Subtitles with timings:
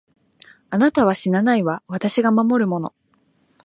[0.71, 2.95] あなたは死なないわ、私が守るもの。